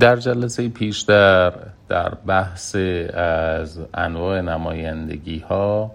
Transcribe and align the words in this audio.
در 0.00 0.16
جلسه 0.16 0.68
پیشتر 0.68 1.52
در 1.88 2.08
بحث 2.14 2.76
از 3.14 3.80
انواع 3.94 4.40
نمایندگی 4.40 5.38
ها 5.38 5.90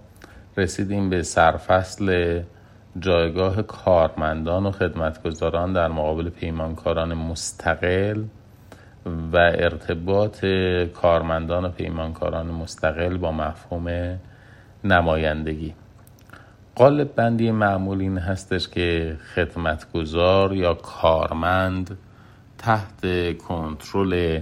رسیدیم 0.58 1.10
به 1.10 1.24
سرفصل 1.24 2.42
جایگاه 3.00 3.62
کارمندان 3.62 4.66
و 4.66 4.72
خدمتگزاران 4.72 5.74
در 5.74 5.88
مقابل 5.88 6.30
پیمانکاران 6.30 7.14
مستقل 7.14 8.24
و 9.34 9.38
ارتباط 9.38 10.46
کارمندان 10.94 11.66
و 11.66 11.70
پیمانکاران 11.70 12.48
مستقل 12.48 13.18
با 13.18 13.32
مفهوم 13.32 14.18
نمایندگی. 14.84 15.74
قالب 16.76 17.16
بندی 17.16 17.52
معمول 17.52 18.02
این 18.02 18.18
هستش 18.18 18.68
که 18.68 19.18
خدمتگزار 19.36 20.54
یا 20.54 20.74
کارمند 20.74 21.98
تحت 22.60 23.38
کنترل 23.38 24.42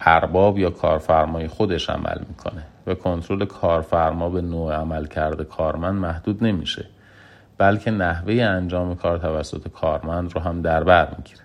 ارباب 0.00 0.58
یا 0.58 0.70
کارفرمای 0.70 1.48
خودش 1.48 1.90
عمل 1.90 2.18
می‌کنه. 2.28 2.64
و 2.86 2.94
کنترل 2.94 3.44
کارفرما 3.44 4.28
به 4.30 4.40
نوع 4.40 4.74
عمل 4.74 5.06
کرده 5.06 5.44
کارمند 5.44 5.94
محدود 5.94 6.44
نمیشه 6.44 6.86
بلکه 7.58 7.90
نحوه 7.90 8.34
انجام 8.34 8.94
کار 8.94 9.18
توسط 9.18 9.68
کارمند 9.68 10.34
رو 10.34 10.40
هم 10.40 10.62
در 10.62 10.84
بر 10.84 11.08
می‌گیره. 11.18 11.40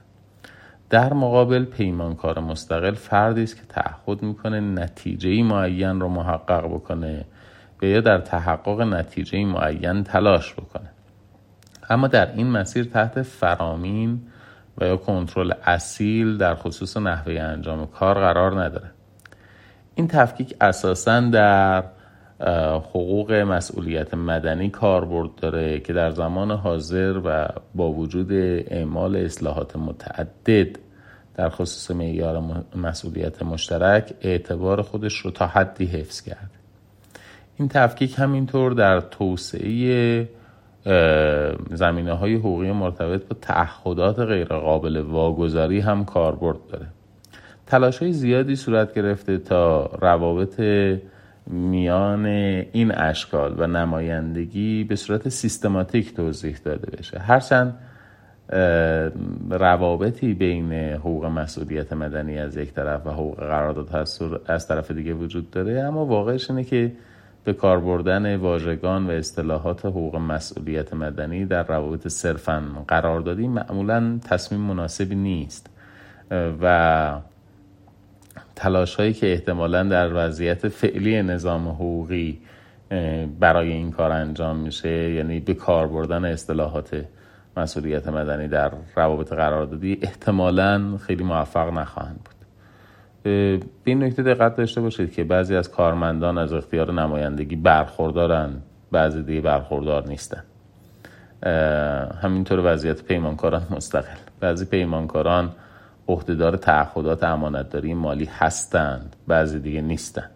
در 0.89 1.13
مقابل 1.13 1.65
پیمانکار 1.65 2.39
مستقل 2.39 2.93
فردی 2.93 3.43
است 3.43 3.55
که 3.55 3.61
تعهد 3.69 4.23
می‌کنه 4.23 4.59
نتیجه 4.59 5.43
معین 5.43 5.99
رو 5.99 6.09
محقق 6.09 6.65
بکنه 6.65 7.25
و 7.81 7.85
یا 7.85 8.01
در 8.01 8.17
تحقق 8.17 8.81
نتیجه 8.81 9.45
معین 9.45 10.03
تلاش 10.03 10.53
بکنه. 10.53 10.89
اما 11.89 12.07
در 12.07 12.31
این 12.35 12.51
مسیر 12.51 12.85
تحت 12.85 13.21
فرامین 13.21 14.21
و 14.77 14.85
یا 14.85 14.97
کنترل 14.97 15.53
اصیل 15.63 16.37
در 16.37 16.55
خصوص 16.55 16.97
نحوه 16.97 17.33
انجام 17.33 17.87
کار 17.87 18.15
قرار 18.15 18.63
نداره. 18.63 18.91
این 19.95 20.07
تفکیک 20.07 20.55
اساسا 20.61 21.19
در 21.19 21.83
حقوق 22.89 23.31
مسئولیت 23.31 24.13
مدنی 24.13 24.69
کاربرد 24.69 25.35
داره 25.35 25.79
که 25.79 25.93
در 25.93 26.11
زمان 26.11 26.51
حاضر 26.51 27.21
و 27.25 27.47
با 27.75 27.91
وجود 27.91 28.31
اعمال 28.31 29.15
اصلاحات 29.15 29.75
متعدد 29.75 30.77
در 31.35 31.49
خصوص 31.49 31.91
معیار 31.91 32.63
مسئولیت 32.75 33.43
مشترک 33.43 34.13
اعتبار 34.21 34.81
خودش 34.81 35.17
رو 35.17 35.31
تا 35.31 35.47
حدی 35.47 35.85
حفظ 35.85 36.21
کرده. 36.21 36.55
این 37.57 37.67
تفکیک 37.67 38.19
همینطور 38.19 38.71
در 38.71 38.99
توسعه 38.99 40.29
زمینه 41.71 42.13
های 42.13 42.35
حقوقی 42.35 42.71
مرتبط 42.71 43.27
با 43.27 43.35
تعهدات 43.41 44.19
غیرقابل 44.19 44.97
واگذاری 44.97 45.79
هم 45.79 46.05
کاربرد 46.05 46.67
داره. 46.71 46.85
تلاش 47.67 47.97
های 47.97 48.11
زیادی 48.11 48.55
صورت 48.55 48.93
گرفته 48.93 49.37
تا 49.37 49.85
روابط 49.85 50.61
میان 51.47 52.25
این 52.25 52.91
اشکال 52.91 53.55
و 53.57 53.67
نمایندگی 53.67 54.83
به 54.83 54.95
صورت 54.95 55.29
سیستماتیک 55.29 56.15
توضیح 56.15 56.57
داده 56.63 56.97
بشه. 56.97 57.19
هرچند 57.19 57.77
روابطی 59.49 60.33
بین 60.33 60.73
حقوق 60.73 61.25
مسئولیت 61.25 61.93
مدنی 61.93 62.37
از 62.37 62.57
یک 62.57 62.73
طرف 62.73 63.07
و 63.07 63.09
حقوق 63.09 63.39
قرارداد 63.39 64.07
از 64.47 64.67
طرف 64.67 64.91
دیگه 64.91 65.13
وجود 65.13 65.51
داره 65.51 65.79
اما 65.79 66.05
واقعش 66.05 66.49
اینه 66.49 66.63
که 66.63 66.91
به 67.45 67.53
کار 67.53 67.79
بردن 67.79 68.35
واژگان 68.35 69.07
و 69.07 69.11
اصطلاحات 69.11 69.85
حقوق 69.85 70.15
مسئولیت 70.15 70.93
مدنی 70.93 71.45
در 71.45 71.63
روابط 71.63 72.07
صرفا 72.07 72.63
قراردادی 72.87 73.47
معمولا 73.47 74.19
تصمیم 74.29 74.61
مناسبی 74.61 75.15
نیست. 75.15 75.69
و 76.61 77.19
تلاش 78.55 78.95
هایی 78.95 79.13
که 79.13 79.31
احتمالا 79.31 79.83
در 79.83 80.09
وضعیت 80.13 80.67
فعلی 80.67 81.23
نظام 81.23 81.67
حقوقی 81.67 82.39
برای 83.39 83.71
این 83.71 83.91
کار 83.91 84.11
انجام 84.11 84.57
میشه 84.57 85.11
یعنی 85.11 85.39
به 85.39 85.53
کار 85.53 85.87
بردن 85.87 86.25
اصطلاحات 86.25 87.05
مسئولیت 87.57 88.07
مدنی 88.07 88.47
در 88.47 88.71
روابط 88.95 89.33
قراردادی 89.33 89.99
احتمالا 90.01 90.97
خیلی 90.97 91.23
موفق 91.23 91.73
نخواهند 91.73 92.19
بود. 92.25 92.34
به 93.25 93.59
این 93.83 94.03
نکته 94.03 94.23
دقت 94.23 94.55
داشته 94.55 94.81
باشید 94.81 95.13
که 95.13 95.23
بعضی 95.23 95.55
از 95.55 95.71
کارمندان 95.71 96.37
از 96.37 96.53
اختیار 96.53 96.93
نمایندگی 96.93 97.55
برخوردارن 97.55 98.49
بعضی 98.91 99.23
دیگه 99.23 99.41
برخوردار 99.41 100.07
نیستن. 100.07 100.43
همینطور 102.21 102.61
وضعیت 102.63 103.03
پیمانکاران 103.03 103.61
مستقل. 103.75 104.17
بعضی 104.39 104.65
پیمانکاران 104.65 105.51
عهدهدار 106.07 106.57
تعهدات 106.57 107.23
امانتداری 107.23 107.93
مالی 107.93 108.29
هستند 108.31 109.15
بعضی 109.27 109.59
دیگه 109.59 109.81
نیستند 109.81 110.29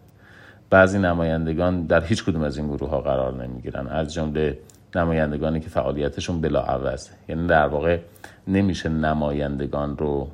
بعضی 0.69 0.99
نمایندگان 0.99 1.83
در 1.83 2.03
هیچ 2.03 2.23
کدوم 2.25 2.43
از 2.43 2.57
این 2.57 2.67
گروه 2.67 2.89
ها 2.89 3.01
قرار 3.01 3.43
نمی‌گیرن. 3.43 3.87
از 3.87 4.13
جمله 4.13 4.59
نمایندگانی 4.95 5.59
که 5.59 5.69
فعالیتشون 5.69 6.41
بلا 6.41 6.61
عوضه 6.61 7.11
یعنی 7.27 7.47
در 7.47 7.67
واقع 7.67 7.99
نمیشه 8.47 8.89
نمایندگان 8.89 9.97
رو 9.97 10.27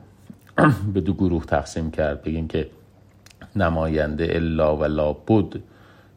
به 0.93 1.01
دو 1.01 1.13
گروه 1.13 1.45
تقسیم 1.45 1.91
کرد. 1.91 2.23
بگیم 2.23 2.47
که 2.47 2.69
نماینده 3.55 4.27
الا 4.29 4.75
و 4.75 5.13
بود 5.25 5.63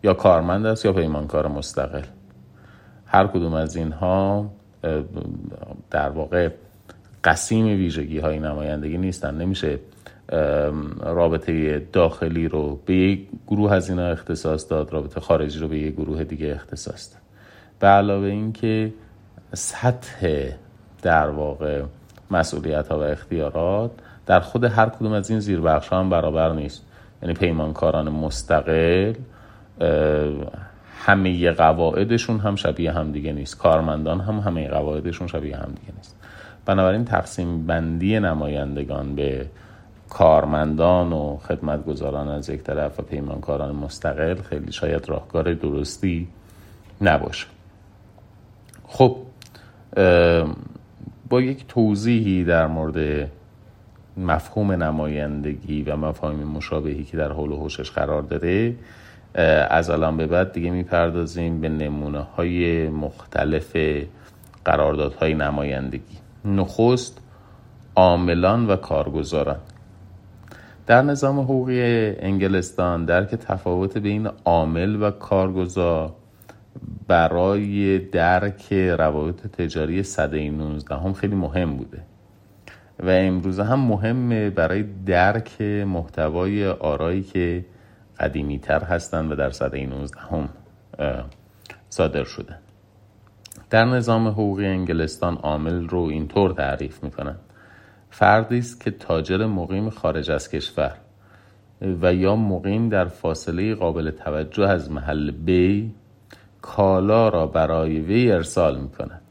یا 0.05 0.15
کارمند 0.15 0.67
است 0.67 0.85
یا 0.85 0.93
پیمانکار 0.93 1.49
مستقل. 1.49 2.03
هر 3.07 3.27
کدوم 3.27 3.55
از 3.55 3.77
اینها 3.77 4.51
در 5.91 6.09
واقع 6.09 6.49
قسیم 7.25 7.67
ویژگی 7.67 8.19
های 8.19 8.39
نمایندگی 8.39 8.99
نیستن. 8.99 9.35
نمیشه 9.35 9.79
رابطه 11.01 11.79
داخلی 11.93 12.49
رو 12.49 12.81
به 12.87 12.95
یک 12.95 13.29
گروه 13.47 13.73
از 13.73 13.91
اینا 13.91 14.07
اختصاص 14.07 14.71
داد 14.71 14.93
رابطه 14.93 15.21
خارجی 15.21 15.59
رو 15.59 15.69
به 15.69 15.79
یک 15.79 15.95
گروه 15.95 16.25
دیگه 16.25 16.53
اختصاص 16.55 17.13
داد. 17.13 17.23
به 17.81 17.87
علاوه 17.87 18.27
اینکه 18.27 18.93
سطح 19.55 20.51
در 21.03 21.29
واقع 21.31 21.83
مسئولیت 22.31 22.89
ها 22.89 22.99
و 22.99 23.03
اختیارات 23.03 23.91
در 24.29 24.41
خود 24.41 24.65
هر 24.65 24.89
کدوم 24.89 25.13
از 25.13 25.31
این 25.31 25.41
زیربخش 25.41 25.93
هم 25.93 26.11
برابر 26.11 26.53
نیست. 26.53 26.85
یعنی 27.23 27.35
پیمانکاران 27.35 28.09
مستقل 28.09 29.15
همه 30.99 31.51
قواعدشون 31.51 32.41
هم 32.41 32.57
شبیه 32.57 32.93
هم 32.93 33.13
دیگه 33.13 33.33
نیست. 33.33 33.59
کارمندان 33.59 34.21
هم 34.21 34.39
همه 34.39 34.69
قواعدشون 34.69 35.27
شبیه 35.27 35.57
هم 35.57 35.73
دیگه 35.81 35.93
نیست. 35.97 36.17
بنابراین 36.67 37.05
تقسیم 37.05 37.67
بندی 37.67 38.21
نمایندگان 38.21 39.15
به 39.15 39.47
کارمندان 40.11 41.13
و 41.13 41.37
خدمتگزاران 41.37 42.29
از 42.29 42.49
یک 42.49 42.63
طرف 42.63 43.01
و 43.01 43.03
پیمانکاران 43.03 43.77
مستقل 43.77 44.35
خیلی 44.35 44.73
شاید 44.73 45.09
راهکار 45.09 45.55
درستی 45.55 46.29
نباشه. 47.01 47.47
خب 48.87 49.17
با 51.29 51.41
یک 51.41 51.67
توضیحی 51.69 52.45
در 52.45 52.67
مورد 52.67 53.31
مفهوم 54.19 54.73
نمایندگی 54.73 55.83
و 55.83 55.97
مفاهیم 55.97 56.49
مشابهی 56.49 57.05
که 57.05 57.17
در 57.17 57.33
حول 57.33 57.53
و 57.53 57.57
حوشش 57.57 57.91
قرار 57.91 58.23
داره 58.23 58.75
از 59.71 59.91
الان 59.91 60.17
به 60.17 60.27
بعد 60.27 60.53
دیگه 60.53 60.71
می‌پردازیم 60.71 61.61
به 61.61 61.69
نمونه 61.69 62.19
های 62.19 62.89
مختلف 62.89 63.77
قراردادهای 64.65 65.35
نمایندگی. 65.35 66.19
نخست 66.45 67.21
عاملان 67.97 68.67
و 68.67 68.77
کارگزاران. 68.77 69.59
در 70.87 71.03
نظام 71.03 71.41
حقوقی 71.41 71.81
انگلستان 72.17 73.05
درک 73.05 73.35
تفاوت 73.35 73.99
بین 73.99 74.29
عامل 74.45 75.03
و 75.03 75.11
کارگزار 75.11 76.13
برای 77.09 77.99
درک 77.99 78.73
روابط 78.73 79.47
تجاری 79.47 80.03
صده 80.03 80.51
19 80.51 80.95
هم 80.95 81.13
خیلی 81.13 81.35
مهم 81.35 81.77
بوده. 81.77 82.03
و 83.03 83.09
امروزه 83.09 83.65
هم 83.65 83.81
مهمه 83.81 84.51
برای 84.51 84.83
درک 85.07 85.61
محتوای 85.63 86.67
آرایی 86.67 87.23
که 87.23 87.65
قدیمی 88.21 88.59
تر 88.59 88.85
هستند 88.85 89.33
و 89.33 89.35
در 89.35 89.51
صده 89.51 89.87
19 89.87 90.21
هم 90.21 90.49
صادر 91.89 92.25
شده. 92.25 92.55
در 93.71 93.85
نظام 93.85 94.29
حقوقی 94.29 94.67
انگلستان 94.67 95.35
عامل 95.35 95.89
رو 95.89 96.01
اینطور 96.01 96.53
تعریف 96.53 97.05
می‌کنن. 97.05 97.37
فردی 98.11 98.59
است 98.59 98.81
که 98.81 98.91
تاجر 98.91 99.47
مقیم 99.47 99.91
خارج 99.91 100.31
از 100.31 100.51
کشور 100.51 100.95
و 102.03 102.15
یا 102.15 102.37
مقیم 102.37 102.89
در 102.89 103.05
فاصله 103.05 103.75
قابل 103.75 104.11
توجه 104.11 104.69
از 104.69 104.91
محل 104.91 105.31
بی 105.31 105.95
کالا 106.63 107.29
را 107.29 107.47
برای 107.47 108.01
وی 108.01 108.33
ارسال 108.33 108.81
می 108.81 108.89
کند 108.89 109.23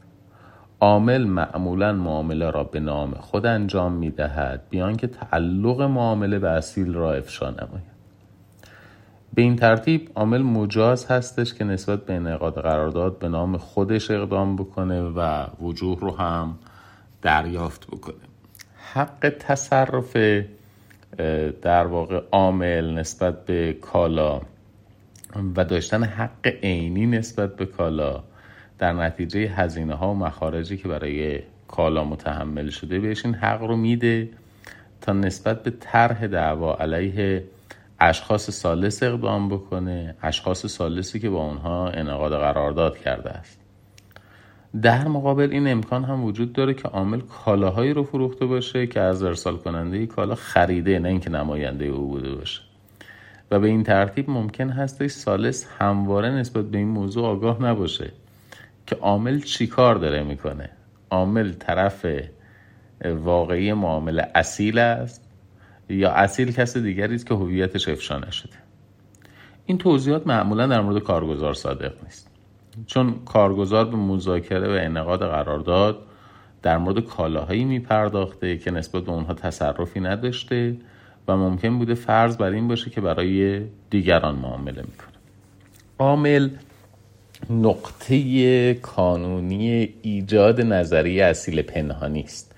عامل 0.80 1.24
معمولا 1.24 1.92
معامله 1.92 2.50
را 2.50 2.64
به 2.64 2.80
نام 2.80 3.14
خود 3.14 3.46
انجام 3.46 3.92
می 3.92 4.10
دهد 4.10 4.62
بیان 4.70 4.96
که 4.96 5.06
تعلق 5.06 5.80
معامله 5.80 6.38
به 6.38 6.50
اصیل 6.50 6.94
را 6.94 7.14
افشا 7.14 7.50
نماید. 7.50 7.98
به 9.34 9.42
این 9.42 9.56
ترتیب 9.56 10.10
عامل 10.14 10.42
مجاز 10.42 11.06
هستش 11.06 11.54
که 11.54 11.64
نسبت 11.64 12.04
به 12.04 12.14
انعقاد 12.14 12.54
قرارداد 12.54 13.18
به 13.18 13.28
نام 13.28 13.56
خودش 13.56 14.10
اقدام 14.10 14.56
بکنه 14.56 15.02
و 15.02 15.46
وجوه 15.60 16.00
رو 16.00 16.16
هم 16.16 16.58
دریافت 17.22 17.86
بکنه. 17.86 18.14
حق 18.92 19.32
تصرف 19.38 20.16
در 21.62 21.86
واقع 21.86 22.22
عامل 22.32 22.94
نسبت 22.94 23.44
به 23.44 23.72
کالا 23.72 24.40
و 25.56 25.64
داشتن 25.64 26.04
حق 26.04 26.46
عینی 26.62 27.06
نسبت 27.06 27.56
به 27.56 27.66
کالا 27.66 28.22
در 28.78 28.92
نتیجه 28.92 29.40
هزینه 29.40 29.94
ها 29.94 30.10
و 30.10 30.14
مخارجی 30.14 30.76
که 30.76 30.88
برای 30.88 31.40
کالا 31.68 32.04
متحمل 32.04 32.70
شده 32.70 32.98
بهش 32.98 33.24
این 33.24 33.34
حق 33.34 33.62
رو 33.62 33.76
میده 33.76 34.28
تا 35.00 35.12
نسبت 35.12 35.62
به 35.62 35.70
طرح 35.70 36.26
دعوا 36.26 36.76
علیه 36.76 37.44
اشخاص 38.00 38.50
سالس 38.50 39.02
اقدام 39.02 39.48
بکنه 39.48 40.14
اشخاص 40.22 40.66
سالسی 40.66 41.20
که 41.20 41.30
با 41.30 41.46
اونها 41.46 41.88
انعقاد 41.88 42.32
قرارداد 42.32 42.98
کرده 42.98 43.30
است. 43.30 43.58
در 44.82 45.08
مقابل 45.08 45.48
این 45.50 45.68
امکان 45.68 46.04
هم 46.04 46.24
وجود 46.24 46.52
داره 46.52 46.74
که 46.74 46.88
عامل 46.88 47.20
کالاهایی 47.20 47.92
رو 47.92 48.04
فروخته 48.04 48.46
باشه 48.46 48.86
که 48.86 49.00
از 49.00 49.22
ارسال 49.22 49.56
کننده 49.56 50.06
کالا 50.06 50.34
خریده 50.34 50.98
نه 50.98 51.08
اینکه 51.08 51.30
نماینده 51.30 51.84
او 51.84 52.08
بوده 52.08 52.34
باشه. 52.34 52.60
و 53.50 53.60
به 53.60 53.68
این 53.68 53.82
ترتیب 53.82 54.30
ممکن 54.30 54.70
هستش 54.70 55.10
سالس 55.10 55.66
همواره 55.78 56.30
نسبت 56.30 56.64
به 56.64 56.78
این 56.78 56.88
موضوع 56.88 57.26
آگاه 57.26 57.62
نباشه. 57.62 58.12
که 58.88 58.96
عامل 58.96 59.40
چی 59.40 59.66
کار 59.66 59.94
داره 59.94 60.22
می‌کنه؟ 60.22 60.70
عامل 61.10 61.52
طرف 61.52 62.06
واقعی 63.04 63.72
معامله 63.72 64.28
اصیل 64.34 64.78
است 64.78 65.24
یا 65.88 66.10
اصیل 66.10 66.52
کس 66.52 66.76
دیگری 66.76 67.14
است 67.14 67.26
که 67.26 67.34
هویتش 67.34 67.88
افشا 67.88 68.18
نشده؟ 68.18 68.56
این 69.66 69.78
توضیحات 69.78 70.26
معمولا 70.26 70.66
در 70.66 70.80
مورد 70.80 71.02
کارگزار 71.02 71.54
صادق 71.54 71.92
نیست. 72.04 72.30
چون 72.86 73.14
کارگزار 73.24 73.84
به 73.84 73.96
مذاکره 73.96 74.68
و 74.68 74.84
انعقاد 74.84 75.20
قرارداد 75.20 75.98
در 76.62 76.78
مورد 76.78 77.00
کالاهایی 77.00 77.64
میپرداخته 77.64 78.58
که 78.58 78.70
نسبت 78.70 79.02
به 79.02 79.12
اونها 79.12 79.34
تصرفی 79.34 80.00
نداشته 80.00 80.76
و 81.28 81.36
ممکن 81.36 81.78
بوده 81.78 81.94
فرض 81.94 82.36
بر 82.36 82.50
این 82.50 82.68
باشه 82.68 82.90
که 82.90 83.00
برای 83.00 83.62
دیگران 83.90 84.34
معامله 84.34 84.82
می‌کنه. 84.82 85.18
عامل 85.98 86.50
نقطه 87.50 88.74
کانونی 88.74 89.94
ایجاد 90.02 90.60
نظریه 90.60 91.24
اصیل 91.24 91.62
پنهانی 91.62 92.20
است 92.20 92.54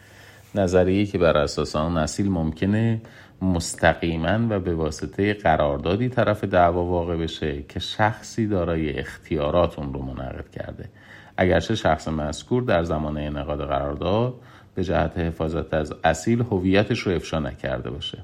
نظریه 0.55 1.06
که 1.06 1.19
بر 1.19 1.37
اساس 1.37 1.77
آن 1.77 1.99
اصیل 1.99 2.31
ممکنه 2.31 3.00
مستقیما 3.43 4.47
و 4.50 4.61
به 4.61 4.75
واسطه 4.75 5.35
قراردادی 5.35 6.09
طرف 6.09 6.44
دعوا 6.44 6.85
واقع 6.85 7.17
بشه 7.17 7.62
که 7.69 7.81
شخصی 7.81 8.47
دارای 8.47 8.99
اختیارات 8.99 9.79
اون 9.79 9.94
رو 9.94 10.03
منعقد 10.03 10.50
کرده. 10.50 10.88
اگرچه 11.37 11.75
شخص 11.75 12.09
مذکور 12.09 12.62
در 12.62 12.82
زمان 12.82 13.19
انعقاد 13.19 13.67
قرارداد 13.67 14.35
به 14.75 14.85
جهت 14.85 15.19
حفاظت 15.19 15.75
از 15.75 15.94
اصیل 16.05 16.41
هویتش 16.41 16.99
رو 17.00 17.12
افشا 17.12 17.38
نکرده 17.38 17.91
باشه. 17.91 18.19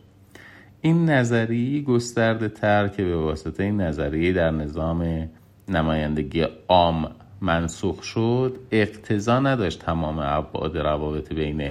این 0.80 1.10
نظریه 1.10 1.82
گسترده 1.82 2.48
تر 2.48 2.88
که 2.88 3.04
به 3.04 3.16
واسطه 3.16 3.62
این 3.62 3.80
نظریه 3.80 4.32
در 4.32 4.50
نظام 4.50 5.28
نمایندگی 5.68 6.46
عام 6.68 7.08
منسوخ 7.40 8.02
شد 8.02 8.56
اقتضا 8.70 9.40
نداشت 9.40 9.80
تمام 9.80 10.18
ابعاد 10.18 10.78
روابط 10.78 11.32
بین 11.32 11.70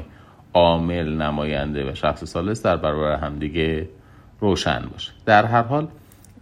عامل 0.53 1.21
نماینده 1.21 1.91
و 1.91 1.95
شخص 1.95 2.23
سالس 2.23 2.61
در 2.61 2.77
برابر 2.77 3.15
همدیگه 3.15 3.89
روشن 4.39 4.83
باشه. 4.93 5.11
در 5.25 5.45
هر 5.45 5.61
حال 5.61 5.87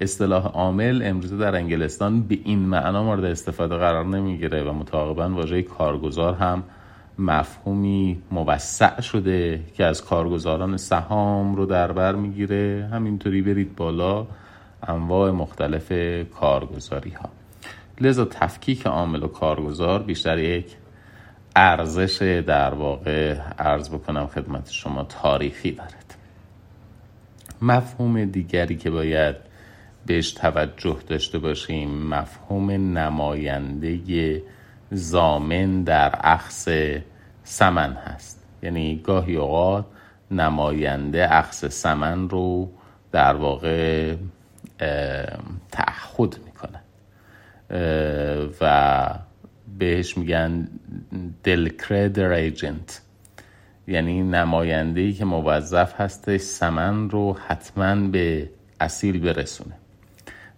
اصطلاح 0.01 0.45
عامل 0.45 1.01
امروزه 1.05 1.37
در 1.37 1.55
انگلستان 1.55 2.21
به 2.21 2.39
این 2.43 2.59
معنا 2.59 3.03
مورد 3.03 3.25
استفاده 3.25 3.75
قرار 3.75 4.05
نمی‌گیره 4.05 4.63
و 4.63 4.73
متعاقبا 4.73 5.29
واژه 5.29 5.61
کارگزار 5.61 6.33
هم 6.33 6.63
مفهومی 7.19 8.21
موسع 8.31 9.01
شده 9.01 9.63
که 9.73 9.85
از 9.85 10.05
کارگزاران 10.05 10.77
سهام 10.77 11.55
رو 11.55 11.65
در 11.65 11.91
بر 11.91 12.15
می‌گیره. 12.15 12.89
همینطوری 12.91 13.41
برید 13.41 13.75
بالا 13.75 14.27
انواع 14.87 15.31
مختلف 15.31 15.91
کارگزاری 16.39 17.11
ها 17.11 17.29
لذا 18.01 18.25
تفکیک 18.25 18.87
عامل 18.87 19.23
و 19.23 19.27
کارگزار 19.27 20.03
بیشتر 20.03 20.39
یک 20.39 20.75
ارزش 21.55 22.41
در 22.47 22.73
واقع 22.73 23.39
ارز 23.59 23.89
بکنم 23.89 24.27
خدمت 24.27 24.71
شما 24.71 25.03
تاریخی 25.03 25.71
دارد. 25.71 26.15
مفهوم 27.61 28.25
دیگری 28.25 28.77
که 28.77 28.89
باید 28.89 29.35
بهش 30.05 30.31
توجه 30.31 30.97
داشته 31.07 31.39
باشیم 31.39 32.07
مفهوم 32.07 32.71
نماینده 32.71 34.43
زامن 34.91 35.83
در 35.83 36.19
اخص 36.23 36.69
سمن 37.43 37.93
هست. 37.93 38.45
یعنی 38.63 39.01
گاهی 39.03 39.35
اوقات 39.35 39.85
نماینده 40.31 41.35
اخص 41.35 41.65
سمن 41.65 42.29
رو 42.29 42.71
در 43.11 43.35
واقع 43.35 44.15
تعهد 45.71 46.37
می‌کنه. 46.45 46.72
و 48.61 49.05
بهش 49.79 50.17
میگن 50.17 50.67
دلکردر 51.43 52.31
ایجنت 52.31 53.01
یعنی 53.87 54.23
نماینده 54.23 55.01
ای 55.01 55.13
که 55.13 55.25
موظف 55.25 56.01
هستش 56.01 56.41
سمن 56.41 57.09
رو 57.09 57.37
حتما 57.47 57.95
به 57.95 58.49
اصیل 58.79 59.19
برسونه. 59.19 59.73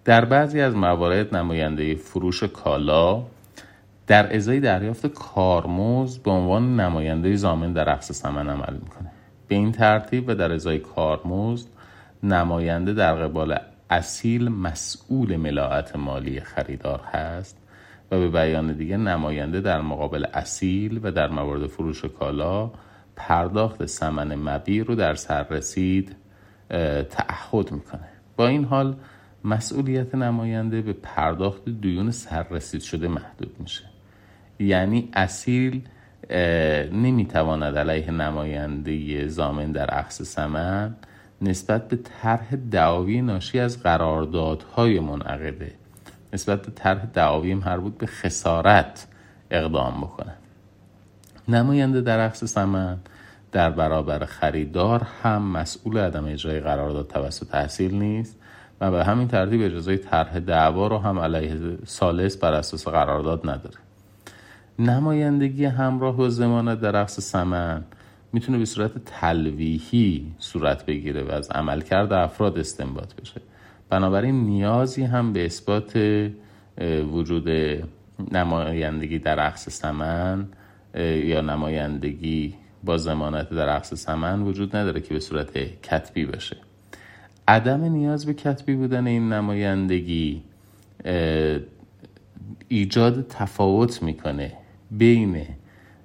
در 0.05 0.25
بعضی 0.25 0.61
از 0.61 0.75
موارد 0.75 1.35
نماینده 1.35 1.95
فروش 1.95 2.43
کالا 2.43 3.23
در 4.07 4.35
ازای 4.35 4.59
دریافت 4.59 5.07
کارمز 5.07 6.17
به 6.17 6.31
عنوان 6.31 6.79
نماینده 6.79 7.35
زامن 7.35 7.73
در 7.73 7.89
اقص 7.89 8.11
سمن 8.11 8.49
عمل 8.49 8.73
می‌کنه. 8.73 9.11
به 9.47 9.55
این 9.55 9.71
ترتیب 9.71 10.29
و 10.29 10.35
در 10.35 10.51
ازای 10.51 10.79
کارمزد 10.79 11.67
نماینده 12.23 12.93
در 12.93 13.15
قبال 13.15 13.57
اصیل 13.89 14.49
مسئول 14.49 15.35
ملاعت 15.35 15.95
مالی 15.95 16.39
خریدار 16.39 17.01
هست 17.01 17.57
و 18.11 18.19
به 18.19 18.29
بیان 18.29 18.73
دیگه 18.73 18.97
نماینده 18.97 19.61
در 19.61 19.81
مقابل 19.81 20.25
اصیل 20.33 20.99
و 21.03 21.11
در 21.11 21.27
موارد 21.27 21.67
فروش 21.67 22.05
کالا 22.05 22.71
پرداخت 23.15 23.85
سمن 23.85 24.35
مبی 24.35 24.79
رو 24.79 24.95
در 24.95 25.13
سررسید 25.13 26.15
تعهد 27.09 27.71
می‌کنه. 27.71 28.07
با 28.37 28.47
این 28.47 28.65
حال 28.65 28.95
مسئولیت 29.43 30.15
نماینده 30.15 30.81
به 30.81 30.93
پرداخت 30.93 31.69
دیون 31.81 32.11
سررسید 32.11 32.81
شده 32.81 33.07
محدود 33.07 33.55
میشه. 33.59 33.83
یعنی 34.59 35.09
اصیل 35.13 35.81
نمی‌تواند 36.91 37.77
علیه 37.77 38.11
نماینده 38.11 39.27
زامن 39.27 39.71
در 39.71 39.85
عقص 39.85 40.21
سمن 40.21 40.95
نسبت 41.41 41.87
به 41.87 41.99
طرح 42.21 42.55
دعاوی 42.55 43.21
ناشی 43.21 43.59
از 43.59 43.83
قراردادهای 43.83 44.99
منعقده. 44.99 45.73
نسبت 46.33 46.61
به 46.61 46.71
طرح 46.71 47.05
دعاوی 47.05 47.53
مربوط 47.53 47.97
به 47.97 48.05
خسارت 48.05 49.07
اقدام 49.51 50.01
بکنه. 50.01 50.33
نماینده 51.47 52.01
در 52.01 52.19
عقص 52.19 52.43
سمن 52.43 52.97
در 53.51 53.69
برابر 53.69 54.25
خریدار 54.25 55.07
هم 55.23 55.41
مسئول 55.41 55.97
عدم 55.97 56.25
اجرای 56.25 56.59
قرارداد 56.59 57.07
توسط 57.07 57.47
تحصیل 57.47 57.95
نیست 57.95 58.37
و 58.81 58.91
به 58.91 59.05
همین 59.05 59.27
ترتیب 59.27 59.61
اجازه 59.61 59.97
طرح 59.97 60.39
دعوا 60.39 60.87
رو 60.87 60.97
هم 60.97 61.19
علیه 61.19 61.77
سالس 61.85 62.37
بر 62.37 62.53
اساس 62.53 62.87
قرارداد 62.87 63.49
نداره. 63.49 63.75
نمایندگی 64.79 65.65
همراه 65.65 66.21
و 66.21 66.29
زمانت 66.29 66.81
در 66.81 66.95
عقص 66.95 67.19
سمن 67.19 67.83
می‌تونه 68.35 68.57
به 68.57 68.65
صورت 68.65 68.91
تلویحی 69.05 70.31
صورت 70.39 70.85
بگیره 70.85 71.23
و 71.23 71.31
از 71.31 71.51
عملکرد 71.51 72.13
افراد 72.13 72.59
استنباط 72.59 73.13
بشه. 73.13 73.41
بنابراین 73.89 74.35
نیازی 74.35 75.03
هم 75.03 75.33
به 75.33 75.45
اثبات 75.45 75.97
وجود 77.11 77.49
نمایندگی 78.31 79.19
در 79.19 79.39
عقص 79.39 79.69
سمن 79.69 80.47
یا 81.23 81.41
نمایندگی 81.41 82.55
با 82.83 82.97
زمانت 82.97 83.49
در 83.49 83.69
عقص 83.69 83.93
سمن 83.93 84.41
وجود 84.41 84.75
نداره 84.75 85.01
که 85.01 85.13
به 85.13 85.19
صورت 85.19 85.81
کتبی 85.81 86.25
باشه 86.25 86.57
عدم 87.47 87.83
نیاز 87.83 88.25
به 88.25 88.33
کتبی 88.33 88.75
بودن 88.75 89.07
این 89.07 89.33
نمایندگی 89.33 90.41
ایجاد 92.67 93.27
تفاوت 93.27 94.03
می‌کنه 94.03 94.53
بین 94.91 95.45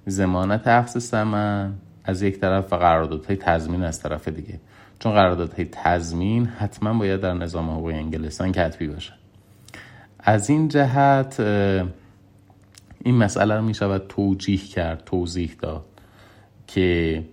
زمانت 0.05 0.67
عقص 0.67 0.97
سمن 0.97 1.73
از 2.03 2.21
یک 2.21 2.39
طرف 2.39 2.73
و 2.73 2.75
قراردادهای 2.75 3.35
تضمین 3.35 3.83
از 3.83 4.01
طرف 4.01 4.27
دیگه. 4.27 4.59
چون 4.99 5.11
قراردادهای 5.11 5.65
تضمین 5.71 6.45
حتما 6.45 6.93
باید 6.93 7.21
در 7.21 7.33
نظام 7.33 7.69
حقوقی 7.69 7.93
انگلستان 7.93 8.51
کتبی 8.51 8.87
باشه. 8.87 9.13
از 10.19 10.49
این 10.49 10.67
جهت 10.67 11.39
این 13.03 13.15
مسئله 13.15 13.55
رو 13.55 13.61
می 13.61 13.73
شود 13.73 14.05
توجیه 14.09 14.57
کرد 14.57 15.03
توضیح 15.05 15.55
داد 15.59 15.85
که 16.67 17.23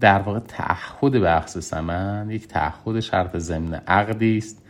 در 0.00 0.18
واقع 0.18 0.38
تعهد 0.38 1.12
به 1.12 1.28
عقص 1.28 1.58
سمن 1.58 2.30
یک 2.30 2.48
تعهد 2.48 3.00
شرط 3.00 3.36
ضمن 3.36 3.74
عقدی 3.74 4.38
است 4.38 4.62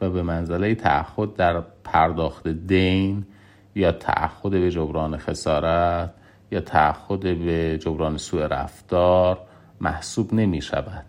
و 0.00 0.10
به 0.10 0.22
منزله 0.22 0.74
تعهد 0.74 1.34
در 1.34 1.60
پرداخت 1.84 2.48
دین 2.48 3.26
یا 3.74 3.92
تعهد 3.92 4.50
به 4.50 4.70
جبران 4.70 5.16
خسارت 5.16 6.10
یا 6.52 6.60
تعهد 6.60 7.20
به 7.20 7.78
جبران 7.78 8.16
سوء 8.16 8.46
رفتار 8.46 9.38
محسوب 9.80 10.34
نمی 10.34 10.62
شود. 10.62 11.04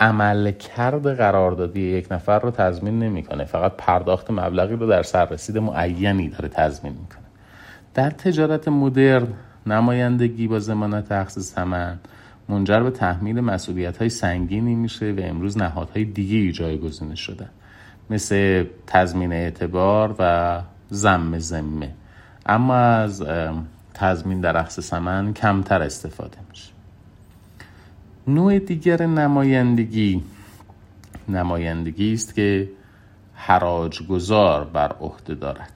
عمل 0.00 0.50
کرد 0.50 1.16
قراردادی 1.16 1.80
یک 1.80 2.12
نفر 2.12 2.38
رو 2.38 2.50
تضمین 2.50 2.98
نمی‌کنه 2.98 3.44
فقط 3.44 3.72
پرداخت 3.78 4.30
مبلغی 4.30 4.76
رو 4.76 4.86
در 4.86 5.02
سررسید 5.02 5.58
معینی 5.58 6.28
داره 6.28 6.48
تضمین 6.48 6.92
می‌کنه 6.92 7.24
در 7.94 8.10
تجارت 8.10 8.68
مدرن 8.68 9.28
نمایندگی 9.66 10.48
با 10.48 10.58
زمانت 10.58 11.12
اخذ 11.12 11.40
ثمن 11.40 11.98
منجر 12.48 12.80
به 12.80 12.90
تحمیل 12.90 13.40
مسئولیت 13.40 13.96
های 13.96 14.08
سنگینی 14.08 14.74
میشه 14.74 15.12
و 15.12 15.20
امروز 15.22 15.58
نهادهای 15.58 16.04
دیگه 16.04 16.52
جایگزین 16.52 17.14
شدن 17.14 17.50
مثل 18.10 18.64
تضمین 18.86 19.32
اعتبار 19.32 20.14
و 20.18 20.60
زم 20.88 21.38
زمه 21.38 21.94
اما 22.46 22.74
از 22.74 23.22
تضمین 24.00 24.40
در 24.40 24.56
اخذ 24.56 24.80
ثمن 24.80 25.34
کمتر 25.34 25.82
استفاده 25.82 26.38
میشه. 26.50 26.70
نوع 28.26 28.58
دیگر 28.58 29.06
نمایندگی 29.06 30.22
نمایندگی 31.28 32.12
است 32.12 32.34
که 32.34 32.68
حراج 33.34 34.06
گذار 34.06 34.64
بر 34.64 34.92
عهده 34.92 35.34
دارد. 35.34 35.72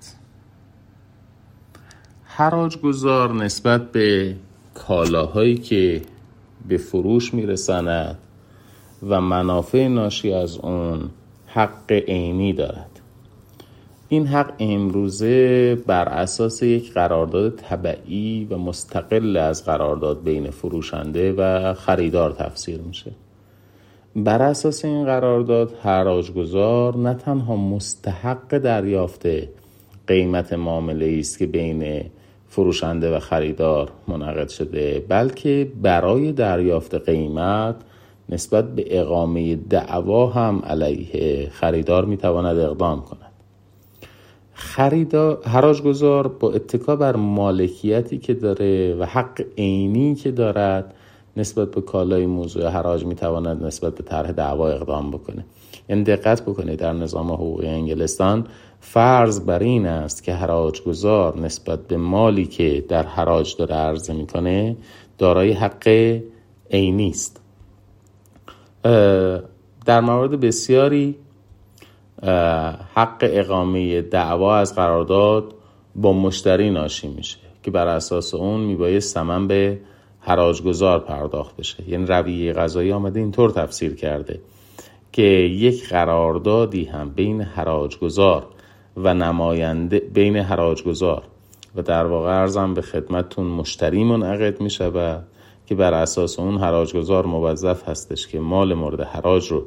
حراج 2.25 2.79
گذار 2.79 3.35
نسبت 3.35 3.93
به 3.93 4.37
کالاهایی 4.75 5.55
که 5.55 6.03
به 6.69 6.77
فروش 6.77 7.35
میرساند 7.35 8.19
و 9.09 9.21
منافع 9.21 9.89
ناشی 9.89 10.33
از 10.33 10.57
اون 10.57 11.11
حق 11.47 11.93
عینی 11.93 12.53
دارد. 12.53 12.94
این 14.09 14.27
حق 14.27 14.53
امروزه 14.59 15.75
بر 15.75 16.09
اساس 16.09 16.63
یک 16.63 16.93
قرارداد 16.93 17.57
طبعی 17.57 18.45
و 18.51 18.59
مستقل 18.59 19.37
از 19.37 19.65
قرارداد 19.65 20.23
بین 20.23 20.51
فروشنده 20.51 21.33
و 21.33 21.75
خریدار 21.75 22.33
تفسیر 22.33 22.81
میشه. 22.81 23.13
بر 24.17 24.43
اساس 24.43 24.85
این 24.85 25.05
قرارداد 25.05 25.75
حراجگذار 25.83 26.97
نه 26.97 27.15
تنها 27.15 27.57
مستحق 27.57 28.59
دریافت 28.59 29.27
قیمت 30.07 30.53
معامله 30.53 31.17
است 31.19 31.39
که 31.39 31.47
بین 31.47 32.05
فروشنده 32.49 33.17
و 33.17 33.19
خریدار 33.19 33.89
منعقد 34.09 34.49
شده 34.49 35.05
بلکه 35.09 35.73
برای 35.83 36.33
دریافت 36.33 36.95
قیمت 36.95 37.77
نسبت 38.29 38.75
به 38.75 39.01
اقامه 39.01 39.57
دعوا 39.57 40.27
هم 40.27 40.63
علیه 40.67 41.49
خریدار 41.49 42.05
می‌تواند 42.05 42.59
اقدام 42.59 43.03
کند. 43.03 43.24
خریدار 44.55 45.43
حراجگذار 45.45 46.29
با 46.29 46.53
اتکا 46.53 46.97
بر 46.97 47.17
مالکیتی 47.17 48.19
که 48.19 48.35
داره 48.35 48.95
و 48.95 49.05
حق 49.05 49.45
عینی 49.59 50.15
که 50.15 50.31
دارد 50.31 50.95
نسبت 51.37 51.71
به 51.71 51.81
کالای 51.81 52.27
موضوع 52.27 52.69
حراج 52.69 53.05
می‌تواند 53.05 53.65
نسبت 53.65 53.95
به 53.95 54.03
طرح 54.03 54.33
دعوا 54.33 54.69
اقدام 54.69 55.11
بکنه. 55.11 55.45
یعنی 55.89 56.05
دقت 56.05 56.43
بکنید 56.43 56.79
در 56.79 56.93
نظام 56.93 57.33
حقوقی 57.33 57.67
انگلستان 57.67 58.47
فرض 58.81 59.41
بر 59.41 59.59
این 59.59 59.87
است 59.87 60.23
که 60.23 60.35
حراجگذار 60.35 61.41
نسبت 61.41 61.87
به 61.87 61.97
مالی 61.97 62.47
که 62.47 62.85
در 62.89 63.03
حراج 63.03 63.57
داره 63.57 63.75
عرضه 63.75 64.13
می‌کنه 64.13 64.77
دارای 65.19 65.53
حق 65.53 66.19
عینی 66.71 67.09
است. 67.09 67.41
در 69.87 70.01
موارد 70.01 70.41
بسیاری 70.41 71.17
حق 72.95 73.19
اقامه 73.21 74.03
دعوا 74.03 74.57
از 74.57 74.75
قرارداد 74.75 75.55
با 75.95 76.13
مشتری 76.13 76.71
ناشی 76.71 77.09
میشه 77.09 77.39
که 77.63 77.71
بر 77.71 77.87
اساس 77.87 78.35
اون 78.35 78.61
میبایه 78.61 79.01
سمن 79.01 79.47
به 79.47 79.81
حراجگذار 80.21 80.99
پرداخت 80.99 81.57
بشه. 81.57 81.89
یعنی 81.89 82.07
رویه 82.07 82.53
قضایی 82.53 82.93
آمده 82.93 83.21
اینطور 83.21 83.51
تفسیر 83.51 83.95
کرده 83.95 84.41
که 85.13 85.23
یک 85.23 85.89
قراردادی 85.89 86.85
هم 86.85 87.11
بین 87.11 87.41
حراجگذار 87.41 88.47
و 88.97 89.15
نماینده 89.15 89.99
بین 89.99 90.37
حراجگذار 90.37 91.23
و 91.77 91.83
در 91.83 92.07
واقع 92.07 92.41
ارزم 92.41 92.75
به 92.75 92.83
خدمتتون 92.83 93.47
مشتری 93.47 94.05
منعقد 94.05 94.61
می 94.61 94.71
شود 94.71 95.27
که 95.67 95.75
بر 95.75 95.95
اساس 95.95 96.39
اون 96.39 96.59
حراجگذار 96.59 97.27
موظف 97.27 97.89
هستش 97.89 98.29
که 98.29 98.41
مال 98.41 98.75
مورد 98.75 99.01
حراج 99.01 99.49
رو 99.49 99.67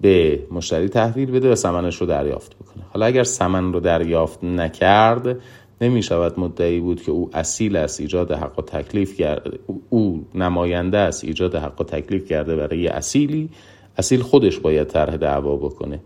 به 0.00 0.40
مشتری 0.50 0.88
تحویل 0.88 1.30
بده 1.30 1.52
و 1.52 1.54
سمنش 1.54 1.96
رو 1.96 2.06
دریافت 2.06 2.56
بکنه. 2.56 2.84
حالا 2.92 3.06
اگر 3.06 3.24
سمن 3.24 3.72
رو 3.72 3.80
دریافت 3.80 4.44
نکرد 4.44 5.36
نمی 5.80 6.02
شود 6.02 6.40
مدعی 6.40 6.80
بود 6.80 7.02
که 7.02 7.12
او 7.12 7.30
اصیل 7.32 7.76
است 7.76 8.00
ایجاد 8.00 8.32
حق 8.32 8.58
و 8.58 8.62
تکلیف 8.62 9.16
کرده 9.16 9.58
او 9.90 10.26
نماینده 10.34 10.98
است 10.98 11.24
ایجاد 11.24 11.54
حق 11.54 11.80
و 11.80 11.84
تکلیف 11.84 12.28
کرده 12.28 12.56
برای 12.56 12.88
اصیلی. 12.88 13.50
اصیل 13.98 14.22
خودش 14.22 14.58
باید 14.58 14.86
طرح 14.86 15.16
دعوا 15.16 15.56
بکنه. 15.56 16.00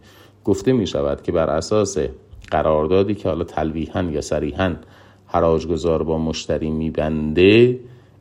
گفته 0.44 0.72
می 0.72 0.86
شود 0.86 1.22
که 1.22 1.32
بر 1.32 1.50
اساس 1.50 1.98
قراردادی 2.50 3.14
که 3.14 3.28
حالا 3.28 3.44
تلویحا 3.44 4.02
یا 4.02 4.20
صریحا 4.20 4.74
حراجگذار 5.26 6.02
با 6.02 6.18
مشتری 6.18 6.70
میبنده 6.70 7.78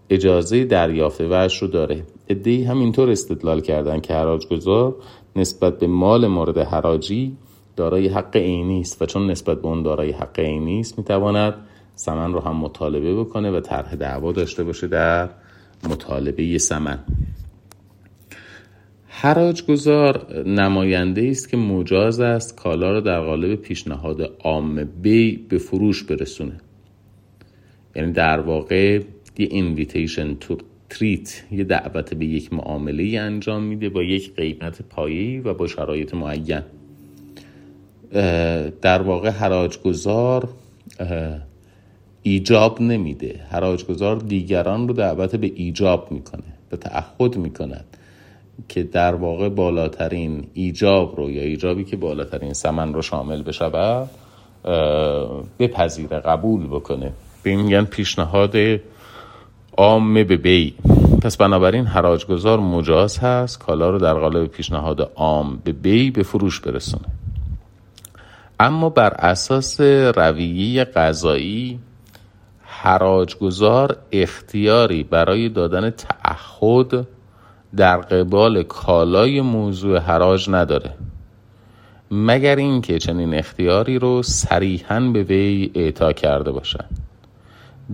اجازه 0.10 0.66
دریافت 0.66 1.22
وش 1.22 1.58
رو 1.58 1.68
داره. 1.68 2.04
ادهی 2.30 2.64
هم 2.64 2.80
اینطور 2.80 3.10
استدلال 3.10 3.62
کردن 3.62 4.00
که 4.00 4.14
حراجگذار 4.14 4.96
نسبت 5.39 5.79
به 5.79 5.88
مال 5.88 6.27
مورد 6.27 6.58
حراجی 6.58 7.38
دارای 7.75 8.08
حق 8.08 8.36
عینی 8.36 8.79
است 8.79 9.01
و 9.01 9.05
چون 9.05 9.31
نسبت 9.31 9.62
به 9.62 9.67
اون 9.67 9.84
دارای 9.84 10.12
حق 10.12 10.39
عینی 10.39 10.79
است 10.79 10.98
می‌تواند 10.98 11.53
سمن 11.96 12.34
رو 12.34 12.39
هم 12.39 12.55
مطالبه 12.55 13.15
بکنه 13.15 13.51
و 13.51 13.60
طرح 13.60 13.96
دعوا 13.96 14.31
داشته 14.31 14.63
باشه 14.63 14.88
در 14.88 15.29
مطالبه 15.89 16.58
سمن 16.58 17.00
حراج 19.08 19.63
گذار 19.65 20.43
نماینده 20.46 21.27
است 21.31 21.50
که 21.50 21.58
مجاز 21.58 22.19
است 22.19 22.55
کالا 22.55 22.91
را 22.91 23.00
در 23.00 23.22
قالب 23.22 23.55
پیشنهاد 23.55 24.31
عام 24.43 24.84
بی 24.84 25.38
به 25.50 25.58
فروش 25.58 26.03
برسونه. 26.03 26.58
یعنی 27.96 28.12
در 28.12 28.39
واقع 28.39 29.01
the 29.36 29.44
invitation 29.44 30.36
to 30.36 30.58
treat 30.89 31.44
یه 31.51 31.63
دعوت 31.63 32.13
به 32.13 32.25
یک 32.25 32.53
معامله 32.53 33.19
انجام 33.19 33.63
میده 33.63 33.89
با 33.89 34.03
یک 34.03 34.36
قیمت 34.36 34.81
پایه 34.82 35.39
و 35.39 35.53
با 35.53 35.67
شرایط 35.67 36.13
معین. 36.13 36.62
در 38.81 39.01
واقع 39.01 39.29
حراج 39.29 39.77
گذار 39.77 40.50
ایجاب 42.22 42.81
نمیده. 42.81 43.39
حراج 43.50 43.86
گذار 43.86 44.15
دیگران 44.15 44.88
رو 44.88 44.93
دعوت 44.93 45.36
به 45.36 45.51
ایجاب 45.55 46.12
می‌کنه 46.12 46.43
به 46.69 46.77
تعهد 46.77 47.38
می‌کند 47.38 47.86
که 48.69 48.84
در 48.84 49.15
واقع 49.15 49.50
بالاترین 49.50 50.48
ایجاب 50.53 51.15
رو 51.17 51.31
یا 51.31 51.41
ایجابی 51.41 51.84
که 51.84 51.98
بالاترین 51.98 52.53
سمن 52.53 52.93
رو 52.93 53.01
شامل 53.01 53.41
بشه 53.41 53.69
بپذیره 55.60 56.19
قبول 56.19 56.67
بکنه. 56.67 57.12
به 57.43 57.55
میگن 57.55 57.86
پیشنهاد 57.86 58.55
عام 59.79 60.13
به 60.13 60.38
بی 60.38 60.74
پس 61.21 61.38
بنابراین 61.38 61.86
حراجگذار 61.86 62.59
مجاز 62.59 63.19
هست 63.19 63.59
کالا 63.59 63.89
رو 63.89 63.98
در 63.98 64.13
قالب 64.13 64.48
پیشنهاد 64.48 65.12
عام 65.15 65.62
به 65.63 65.71
بی 65.71 66.12
به 66.12 66.24
فروش 66.24 66.59
برسونه. 66.59 67.05
اما 68.59 68.89
بر 68.89 69.13
اساس 69.13 69.81
رویه 70.15 70.83
قضایی 70.83 71.79
حراجگذار 72.62 73.98
اختیاری 74.12 75.03
برای 75.03 75.50
دادن 75.50 75.89
تعهد 75.89 77.07
در 77.75 77.98
قبال 77.98 78.63
کالای 78.63 79.41
موضوع 79.41 80.00
حراج 80.00 80.50
نداره. 80.50 80.93
مگر 82.12 82.55
اینکه 82.55 83.00
چنین 83.00 83.33
اختیاری 83.33 84.00
رو 84.00 84.24
صریحا 84.24 85.00
به 85.00 85.24
وی 85.24 85.71
اعطا 85.75 86.13
کرده 86.13 86.51
باشند. 86.51 86.99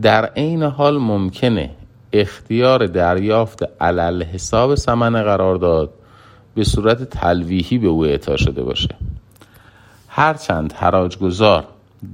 در 0.01 0.25
عین 0.25 0.63
حال 0.63 0.97
ممکنه 0.97 1.69
اختیار 2.13 2.85
دریافت 2.85 3.63
علل 3.81 4.23
حساب 4.23 4.75
سمن 4.75 5.23
قرارداد 5.23 5.89
به 6.55 6.63
صورت 6.63 7.03
تلویحی 7.03 7.77
به 7.77 7.87
او 7.87 8.05
اعطا 8.05 8.37
شده 8.37 8.63
باشه. 8.63 8.95
هرچند 10.07 10.73
حراجگذار 10.73 11.63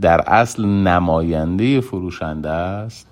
در 0.02 0.22
اصل 0.28 0.66
نماینده 0.66 1.82
فروشنده 1.82 2.50
است 2.50 3.08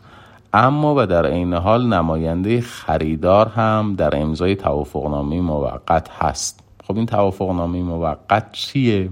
اما 0.53 0.95
و 0.97 1.05
در 1.05 1.25
عین 1.25 1.53
حال 1.53 1.93
نماینده 1.93 2.61
خریدار 2.61 3.47
هم 3.47 3.95
در 3.97 4.17
امضای 4.21 4.55
توافقنامه 4.55 5.41
موقت 5.41 6.09
هست. 6.09 6.59
خب 6.83 6.95
این 6.95 7.05
توافقنامه 7.05 7.83
موقت 7.83 8.51
چیه؟ 8.51 9.09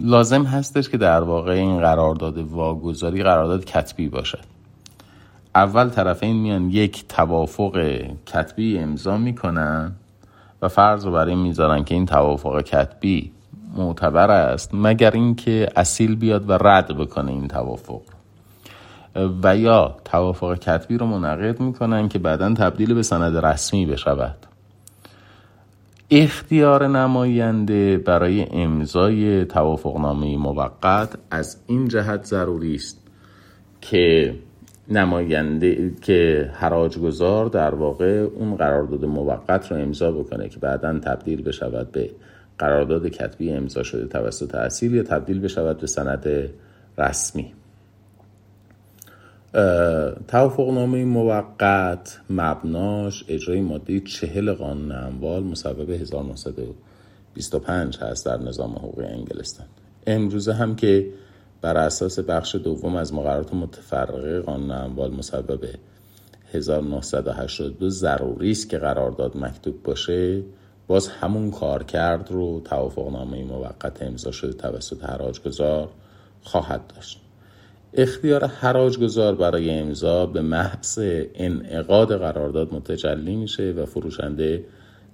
لازم 0.00 0.44
هستش 0.44 0.88
که 0.88 0.96
در 0.96 1.20
واقع 1.20 1.52
این 1.52 1.80
قرارداد 1.80 2.38
واگذاری 2.38 3.22
قرارداد 3.22 3.64
کتبی 3.64 4.08
باشد. 4.08 4.44
اول 5.54 5.88
طرفین 5.88 6.36
میان 6.36 6.70
یک 6.70 7.08
توافق 7.08 8.00
کتبی 8.26 8.78
امضا 8.78 9.16
می‌کنن 9.16 9.92
و 10.62 10.68
فرض 10.68 11.06
رو 11.06 11.12
برای 11.12 11.34
می‌ذارن 11.34 11.84
که 11.84 11.94
این 11.94 12.06
توافق 12.06 12.62
کتبی 12.62 13.32
معتبر 13.76 14.30
است 14.30 14.70
مگر 14.72 15.10
اینکه 15.10 15.68
اصیل 15.76 16.16
بیاد 16.16 16.50
و 16.50 16.52
رد 16.52 16.96
بکنه 16.96 17.30
این 17.30 17.48
توافق. 17.48 18.00
و 19.42 19.56
یا 19.56 19.96
توافق 20.04 20.58
کتبی 20.58 20.98
رو 20.98 21.06
منعقد 21.06 21.60
می‌کنن 21.60 22.08
که 22.08 22.18
بعدا 22.18 22.54
تبدیل 22.54 22.94
به 22.94 23.02
سند 23.02 23.36
رسمی 23.46 23.86
بشود. 23.86 24.47
اختیار 26.10 26.86
نماینده 26.86 27.98
برای 27.98 28.46
امضای 28.50 29.44
توافقنامه 29.44 30.36
موقت 30.36 31.18
از 31.30 31.56
این 31.66 31.88
جهت 31.88 32.24
ضروری 32.24 32.74
است 32.74 32.98
که 33.80 34.34
نماینده 34.88 35.92
که 36.02 36.50
حراج 36.54 36.98
گذار 36.98 37.46
در 37.46 37.74
واقع 37.74 38.28
اون 38.34 38.56
قرارداد 38.56 39.04
موقت 39.04 39.72
رو 39.72 39.76
امضا 39.76 40.12
بکنه 40.12 40.48
که 40.48 40.58
بعدا 40.58 40.98
تبدیل 40.98 41.42
بشود 41.42 41.92
به 41.92 42.10
قرارداد 42.58 43.08
کتبی 43.08 43.52
امضا 43.52 43.82
شده 43.82 44.06
توسط 44.06 44.54
اصیل 44.54 44.94
یا 44.94 45.02
تبدیل 45.02 45.40
بشود 45.40 45.78
به 45.78 45.86
سند 45.86 46.26
رسمی. 46.98 47.52
توافقنامه 50.28 51.04
موقت 51.04 52.20
مبناش 52.30 53.24
اجرای 53.28 53.60
ماده 53.60 54.00
چهل 54.00 54.52
قانون 54.52 54.92
اموال 54.92 55.42
مصوب 55.42 55.90
1925 55.90 57.98
هست 57.98 58.26
در 58.26 58.36
نظام 58.36 58.72
حقوقی 58.72 59.04
انگلستان. 59.04 59.66
امروزه 60.06 60.52
هم 60.52 60.76
که 60.76 61.06
بر 61.60 61.76
اساس 61.76 62.18
بخش 62.18 62.54
دوم 62.54 62.96
از 62.96 63.14
مقررات 63.14 63.54
متفرقه 63.54 64.40
قانون 64.40 64.70
اموال 64.70 65.10
مصوب 65.10 65.64
1982 66.52 67.90
ضروری 67.90 68.50
است 68.50 68.68
که 68.68 68.78
قرارداد 68.78 69.36
مکتوب 69.36 69.82
باشه 69.82 70.42
باز 70.86 71.08
همون 71.08 71.50
کار 71.50 71.84
کرد 71.84 72.30
رو 72.30 72.60
توافقنامه 72.60 73.44
موقت 73.44 74.02
امضا 74.02 74.30
شده 74.30 74.52
توسط 74.52 75.04
حراج 75.04 75.40
گذار 75.40 75.88
خواهد 76.42 76.80
داشت. 76.94 77.20
اختیار 77.94 78.44
حراج 78.46 78.98
گذار 78.98 79.34
برای 79.34 79.70
امضا 79.70 80.26
به 80.26 80.42
محض 80.42 80.98
انعقاد 81.34 82.18
قرارداد 82.18 82.74
متجلی 82.74 83.36
میشه 83.36 83.72
و 83.76 83.86
فروشنده 83.86 84.64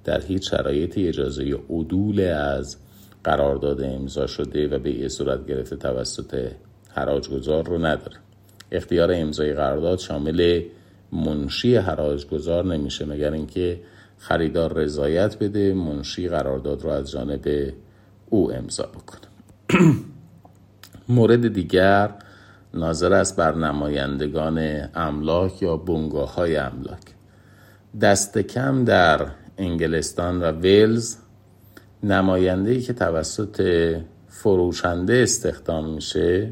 در 0.04 0.20
هیچ 0.20 0.50
شرایطی 0.50 1.08
اجازه 1.08 1.58
عدول 1.70 2.20
از 2.20 2.76
قرارداد 3.24 3.82
امضا 3.82 4.26
شده 4.26 4.68
و 4.68 4.78
به 4.78 5.08
صورت 5.08 5.46
گرفته 5.46 5.76
توسط 5.76 6.50
حراج 6.90 7.28
گذار 7.28 7.66
رو 7.66 7.78
نداره. 7.78 8.16
اختیار 8.72 9.12
امضای 9.14 9.52
قرارداد 9.52 9.98
شامل 9.98 10.62
منشی 11.12 11.76
حراج 11.76 12.26
گذار 12.26 12.64
نمیشه 12.64 13.04
مگر 13.04 13.32
اینکه 13.32 13.80
خریدار 14.18 14.72
رضایت 14.72 15.38
بده 15.38 15.74
منشی 15.74 16.28
قرارداد 16.28 16.82
رو 16.82 16.90
از 16.90 17.10
جانب 17.10 17.72
او 18.30 18.52
امضا 18.52 18.86
بکنه. 18.86 19.20
مورد 21.08 21.52
دیگر 21.52 22.10
ناظر 22.74 23.12
است 23.12 23.36
بر 23.36 23.54
نمایندگان 23.54 24.88
املاک 24.94 25.62
یا 25.62 25.76
بنگاه 25.76 26.34
های 26.34 26.56
املاک. 26.56 27.02
دست 28.00 28.38
کم 28.38 28.84
در 28.84 29.26
انگلستان 29.58 30.42
و 30.42 30.50
ویلز 30.50 31.16
نماینده 32.02 32.70
ای 32.70 32.80
که 32.80 32.92
توسط 32.92 33.62
فروشنده 34.28 35.14
استخدام 35.14 35.94
میشه 35.94 36.50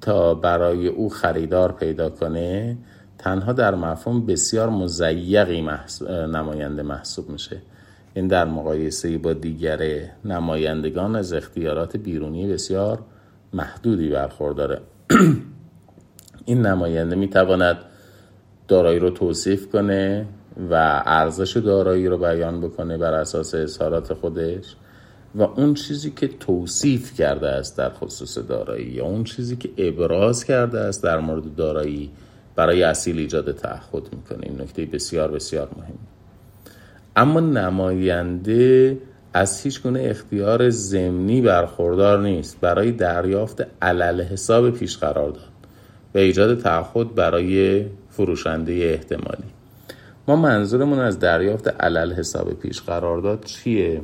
تا 0.00 0.34
برای 0.34 0.86
او 0.86 1.08
خریدار 1.08 1.72
پیدا 1.72 2.10
کنه 2.10 2.78
تنها 3.18 3.52
در 3.52 3.74
مفهوم 3.74 4.26
بسیار 4.26 4.68
مزیقی 4.68 5.68
نماینده 6.10 6.82
محسوب 6.82 7.28
میشه. 7.28 7.62
این 8.14 8.28
در 8.28 8.44
مقایسه 8.44 9.18
با 9.18 9.32
دیگر 9.32 10.10
نمایندگان 10.24 11.16
از 11.16 11.32
اختیارات 11.32 11.96
بیرونی 11.96 12.52
بسیار 12.52 12.98
محدودی 13.52 14.08
برخورداره. 14.08 14.80
این 16.46 16.66
نماینده 16.66 17.16
می‌تواند 17.16 17.76
دارایی 18.68 18.98
رو 18.98 19.10
توصیف 19.10 19.68
کنه 19.68 20.26
و 20.70 21.02
ارزش 21.06 21.56
دارایی 21.56 22.06
رو 22.06 22.18
بیان 22.18 22.60
بکنه 22.60 22.98
بر 22.98 23.14
اساس 23.14 23.54
اظهارات 23.54 24.14
خودش 24.14 24.76
و 25.34 25.42
اون 25.42 25.74
چیزی 25.74 26.10
که 26.10 26.28
توصیف 26.28 27.14
کرده 27.14 27.48
است 27.48 27.78
در 27.78 27.90
خصوص 27.90 28.38
دارایی 28.38 28.86
یا 28.86 29.04
اون 29.04 29.24
چیزی 29.24 29.56
که 29.56 29.70
ابراز 29.78 30.44
کرده 30.44 30.80
است 30.80 31.02
در 31.02 31.18
مورد 31.18 31.54
دارایی 31.54 32.10
برای 32.56 32.82
اصیل 32.82 33.18
ایجاد 33.18 33.52
تعهد 33.52 34.02
می‌کنه. 34.12 34.38
این 34.42 34.60
نکته 34.60 34.86
بسیار 34.86 35.30
بسیار 35.30 35.68
مهم. 35.76 35.98
اما 37.16 37.40
نماینده 37.40 38.98
از 39.34 39.60
هیچ 39.60 39.82
گونه 39.82 40.02
اختیار 40.02 40.70
زمینی 40.70 41.40
برخوردار 41.40 42.22
نیست. 42.22 42.60
برای 42.60 42.92
دریافت 42.92 43.66
علل 43.82 44.22
حساب 44.22 44.70
پیش 44.70 44.98
قرار 44.98 45.30
داد 45.30 45.54
و 46.14 46.18
ایجاد 46.18 46.60
تعهد 46.60 47.14
برای 47.14 47.84
فروشنده 48.10 48.72
احتمالی. 48.72 49.44
ما 50.28 50.36
منظورمون 50.36 50.98
از 50.98 51.18
دریافت 51.18 51.68
علل 51.68 52.12
حساب 52.12 52.52
پیش 52.52 52.82
قرارداد 52.82 53.44
چیه؟ 53.44 54.00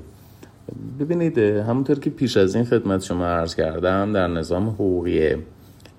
ببینید 1.01 1.39
همونطور 1.39 1.99
که 1.99 2.11
پیش 2.11 2.37
از 2.37 2.55
این 2.55 2.65
خدمت 2.65 3.03
شما 3.03 3.27
عرض 3.27 3.55
کردم 3.55 4.13
در 4.13 4.27
نظام 4.27 4.69
حقوقی 4.69 5.37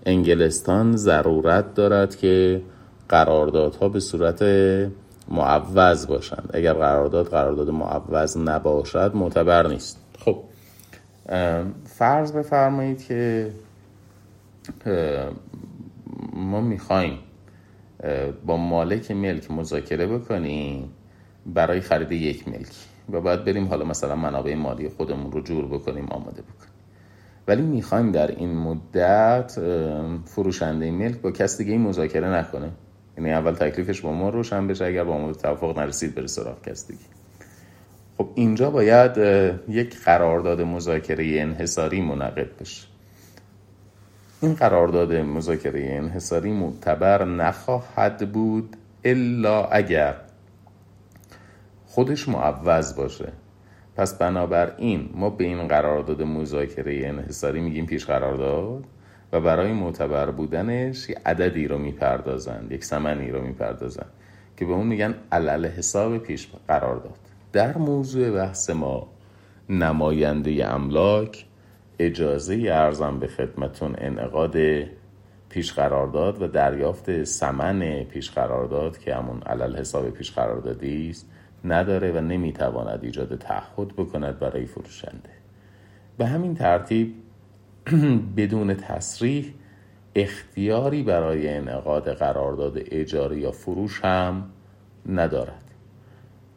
انگلستان 0.06 0.96
ضرورت 0.96 1.74
دارد 1.74 2.15
که 2.15 2.62
قراردادها 3.10 3.89
به 3.89 4.00
صورت 4.00 4.44
معوض 5.32 6.08
باشند. 6.08 6.50
اگر 6.54 6.74
قرارداد 6.74 7.28
قرارداد 7.28 7.70
معوض 7.70 8.38
نباشد 8.38 9.12
معتبر 9.15 9.67
نیست. 9.67 10.00
خب 10.20 10.44
فرض 11.86 12.32
بفرمایید 12.32 13.06
که 13.08 13.52
ما 16.34 16.62
می‌خوایم 16.62 17.20
با 18.46 18.58
مالک 18.58 19.12
ملک 19.12 19.52
مذاکره 19.52 20.08
بکنیم 20.08 20.89
برای 21.46 21.82
خرید 21.82 22.12
یک 22.12 22.48
ملک 22.48 22.76
و 23.12 23.22
باید 23.22 23.46
بریم 23.46 23.67
حالا 23.67 23.86
مثلا 23.86 24.15
منابع 24.15 24.56
مالی 24.56 24.89
خودمون 24.89 25.32
رو 25.32 25.41
جور 25.41 25.65
بکنیم 25.65 26.06
آماده 26.06 26.41
بکنیم. 26.41 26.72
ولی 27.48 27.62
می‌خوایم 27.62 28.12
در 28.12 28.28
این 28.28 28.58
مدت 28.58 29.60
فروشنده 30.26 30.91
ملک 30.91 31.22
با 31.22 31.32
کس 31.32 31.58
دیگه 31.58 31.78
مذاکره 31.78 32.28
نکنه. 32.28 32.72
یعنی 33.22 33.34
اول 33.34 33.52
تکلیفش 33.52 34.02
با 34.02 34.12
ما 34.12 34.30
روشن 34.30 34.68
بشه 34.68 34.86
اگر 34.86 35.04
با 35.04 35.18
ما 35.18 35.34
توافق 35.34 35.80
نرسید 35.80 36.16
بره 36.16 36.28
سراغ 36.28 36.62
کس 36.62 36.88
دیگه. 36.88 37.00
خب 38.18 38.30
اینجا 38.36 38.72
باید 38.72 39.18
یک 39.70 40.00
قرارداد 40.00 40.62
مذاکره 40.62 41.42
انحصاری 41.42 42.02
منعقد 42.02 42.58
بشه. 42.60 42.88
این 44.42 44.54
قرارداد 44.54 45.14
مذاکره 45.14 45.88
انحصاری 45.92 46.52
معتبر 46.52 47.26
نخواهد 47.26 48.32
بود 48.32 48.76
الا 49.04 49.66
اگر 49.66 50.16
خودش 51.86 52.30
معوض 52.30 52.96
باشه. 52.96 53.32
پس 53.96 54.14
بنابراین 54.18 55.10
ما 55.14 55.30
به 55.30 55.44
این 55.44 55.68
قرارداد 55.68 56.22
مذاکره 56.22 57.08
انحصاری 57.08 57.62
میگیم 57.62 57.86
پیش 57.86 58.06
قرارداد؟ 58.06 58.84
و 59.32 59.41
برای 59.41 59.74
معتبر 59.74 60.32
بودنش 60.32 61.10
یه 61.10 61.22
عددی 61.26 61.67
رو 61.67 61.78
می‌پردازند 61.78 62.72
یک 62.72 62.84
سمنی 62.84 63.32
رو 63.32 63.41
می‌پردازند 63.41 64.12
که 64.58 64.65
به 64.65 64.74
اون 64.74 64.88
میگن 64.88 65.15
علل 65.32 65.65
حساب 65.65 66.17
پیش 66.17 66.48
قرارداد 66.67 67.20
در 67.54 67.78
موضوع 67.78 68.32
بحث 68.32 68.70
ما 68.70 69.08
نماینده 69.70 70.67
املاک 70.67 71.46
اجازه 72.00 72.56
ارزم 72.56 73.20
به 73.20 73.28
خدمتون 73.28 73.96
انعقاد 73.98 74.56
پیش 75.50 75.74
قرارداد 75.74 76.41
و 76.41 76.48
دریافت 76.48 77.24
سمن 77.24 78.04
پیش 78.04 78.32
قرارداد 78.32 78.98
که 78.98 79.15
همون 79.15 79.41
علل 79.41 79.76
حساب 79.76 80.10
پیش 80.10 80.32
قراردادی 80.32 81.10
است 81.10 81.30
نداره 81.65 82.12
و 82.12 82.22
نمی‌تواند 82.22 83.00
ایجاد 83.04 83.36
تعهد 83.36 83.88
بکند 83.88 84.39
برای 84.39 84.65
فروشنده. 84.65 85.30
به 86.17 86.26
همین 86.26 86.56
ترتیب 86.56 87.13
بدون 88.38 88.74
تصریح 88.74 89.54
اختیاری 90.15 91.04
برای 91.04 91.48
انعقاد 91.48 92.13
قرارداد 92.13 92.78
اجاری 92.91 93.39
یا 93.39 93.52
فروش 93.52 94.02
هم 94.04 94.50
ندارد. 95.10 95.63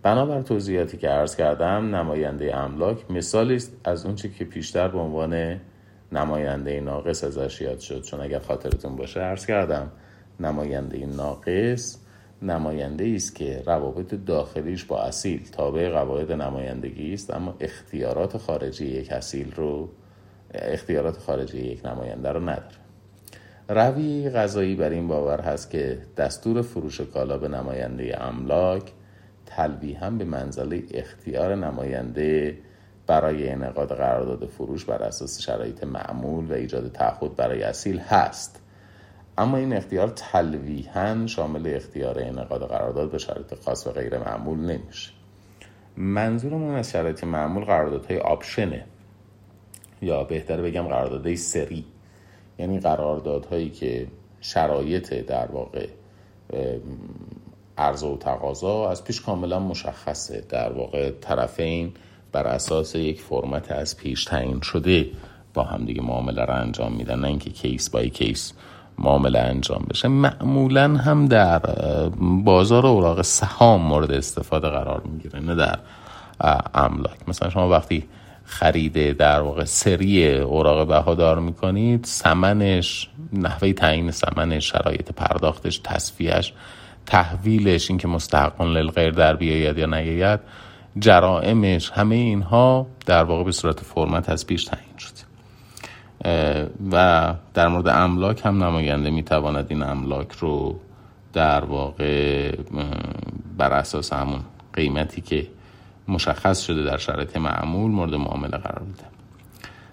بنابر 0.03 0.43
توضیحاتی 0.43 0.97
که 0.97 1.09
عرض 1.09 1.37
کردم 1.37 1.97
نماینده 1.97 2.57
املاک 2.57 3.11
مثالی 3.11 3.55
است 3.55 3.77
از 3.85 4.07
اونچه 4.07 4.29
که 4.29 4.45
پیشتر 4.45 4.89
به 4.89 4.99
عنوان 4.99 5.61
نماینده 6.13 6.81
ناقص 6.81 7.25
ازش 7.25 7.61
یاد 7.61 7.79
شد. 7.79 8.03
چون 8.03 8.21
اگر 8.21 8.39
خاطرتون 8.39 8.97
باشه 8.97 9.21
عرض 9.21 9.47
کردم 9.47 9.91
نماینده 10.41 11.07
ناقص 11.07 11.99
نماینده 12.43 13.13
است 13.17 13.35
که 13.35 13.63
روابط 13.67 14.15
داخلیش 14.15 14.85
با 14.85 15.03
اصیل 15.03 15.49
تابع 15.53 15.89
قواعد 15.89 16.33
نمایندگی 16.33 17.15
است 17.15 17.35
اما 17.35 17.55
اختیارات 17.61 18.37
خارجی 18.37 18.87
یک 18.87 19.13
اصیل 19.13 19.53
رو 19.57 19.89
اختیارات 20.55 21.19
خارجی 21.19 21.59
یک 21.59 21.87
نماینده 21.87 22.33
رو 22.33 22.41
نداره. 22.41 22.85
روی 23.69 24.31
غذایی 24.31 24.75
بر 24.75 24.91
این 24.91 25.09
باور 25.09 25.41
هست 25.41 25.71
که 25.71 25.99
دستور 26.17 26.63
فروش 26.63 27.01
کالا 27.01 27.39
به 27.39 27.49
نماینده 27.49 28.23
املاک 28.23 28.93
هم 30.01 30.19
به 30.19 30.25
منزله 30.25 30.83
اختیار 30.95 31.55
نماینده 31.55 32.59
برای 33.07 33.49
انعقاد 33.49 33.89
قرارداد 33.89 34.47
فروش 34.47 34.85
بر 34.85 35.03
اساس 35.03 35.41
شرایط 35.41 35.85
معمول 35.85 36.51
و 36.51 36.53
ایجاد 36.53 36.93
تعهد 36.93 37.37
برای 37.37 37.63
اصیل 37.63 37.99
هست. 37.99 38.61
اما 39.39 39.57
این 39.57 39.73
اختیار 39.73 40.09
تلویحا 40.09 41.27
شامل 41.27 41.75
اختیار 41.75 42.19
انعقاد 42.19 42.69
قرارداد 42.69 43.11
به 43.11 43.19
شرایط 43.19 43.55
خاص 43.55 43.87
و 43.87 43.91
غیر 43.91 44.19
معمول 44.19 44.59
نمیشه. 44.59 45.11
منظورمون 45.97 46.75
از 46.75 46.91
شرایط 46.91 47.25
معمول 47.25 47.65
قراردادهای 47.65 48.19
آپشنه. 48.19 48.85
یا 50.05 50.25
بهتر 50.25 50.63
بگم 50.63 50.83
قراردادهای 50.83 51.37
سری. 51.37 51.85
یعنی 52.59 52.81
قراردادهایی 52.81 53.71
که 53.71 54.07
شرایط 54.41 55.15
در 55.15 55.47
واقع 55.47 55.89
عرضه 57.79 58.07
و 58.07 58.17
تقاضا 58.17 58.91
از 58.91 59.05
پیش 59.05 59.21
کاملا 59.21 59.59
مشخصه. 59.59 60.45
در 60.49 60.73
واقع 60.73 61.11
طرفین 61.11 61.93
بر 62.33 62.47
اساس 62.47 62.95
یک 62.95 63.21
فرمت 63.21 63.73
از 63.73 63.97
پیش 63.97 64.25
تعیین 64.25 64.61
شده 64.61 65.07
با 65.55 65.63
هم 65.63 65.85
دیگه 65.85 66.03
معامله 66.03 66.45
رو 66.45 66.55
انجام 66.55 66.93
میدن. 66.93 67.21
نه 67.21 67.29
اینکه 67.29 67.51
کیس 67.51 67.91
بای 67.91 68.11
کیس 68.11 68.53
معامله 68.99 69.39
انجام 69.39 69.87
بشه. 69.91 70.09
معمولا 70.09 70.97
هم 70.97 71.27
در 71.27 71.59
بازار 72.45 72.87
اوراق 72.87 73.23
سهام 73.23 73.83
مورد 73.83 74.13
استفاده 74.13 74.69
قرار 74.69 75.01
می‌گیره 75.01 75.41
نه 75.41 75.55
در 75.55 75.79
املاک. 76.75 77.29
مثلا 77.29 77.51
شما 77.51 77.69
وقتی 77.69 78.05
خریده 78.45 79.13
در 79.13 79.41
واقع 79.41 79.65
سری 79.65 80.39
اوراق 80.39 80.89
بهادار 80.89 81.39
می‌کنید. 81.39 82.05
سمنش 82.05 83.09
نحوه 83.33 83.73
تعیین 83.73 84.11
سمنش 84.11 84.71
شرایط 84.71 85.13
پرداختش 85.13 85.79
تصفیهش 85.79 86.53
تحویلش 87.07 87.91
اینکه 87.91 88.09
مستحقان 88.09 88.73
للغیر 88.73 89.11
در 89.11 89.37
بیاید 89.37 89.79
یا 89.79 89.87
نیاید 89.87 90.41
جرائمش 90.99 91.91
همه 91.91 92.15
اینها 92.15 92.87
در 93.07 93.25
واقع 93.25 93.45
به 93.45 93.53
صورت 93.53 93.81
فرمت 93.81 94.29
از 94.29 94.47
پیش 94.47 94.65
تعیین 94.65 94.99
شد. 94.99 95.15
و 96.93 97.35
در 97.55 97.69
مورد 97.69 97.89
املاک 97.89 98.47
هم 98.47 98.65
نماینده 98.65 99.11
می‌تواند 99.11 99.67
این 99.69 99.83
املاک 99.83 100.33
رو 100.33 100.81
در 101.33 101.65
واقع 101.65 102.53
بر 103.59 103.73
اساس 103.73 104.13
همون 104.13 104.41
قیمتی 104.73 105.21
که 105.21 105.47
مشخص 106.09 106.61
شده 106.63 106.85
در 106.85 106.97
شرایط 106.97 107.37
معمول 107.37 107.91
مورد 107.91 108.15
معامله 108.15 108.57
قرار 108.59 108.83
بده 108.83 109.05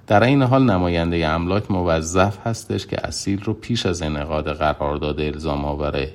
در 0.08 0.24
این 0.24 0.42
حال 0.42 0.64
نماینده 0.64 1.28
املاک 1.28 1.72
موظف 1.72 2.48
هستش 2.48 2.88
که 2.88 3.08
اصیل 3.08 3.44
رو 3.44 3.54
پیش 3.54 3.86
از 3.86 4.02
انعقاد 4.02 4.54
قرارداد 4.54 5.22
الزام 5.22 5.66
آور 5.66 6.08